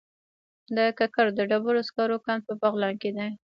[0.75, 3.29] د کرکر د ډبرو سکرو کان په بغلان کې دی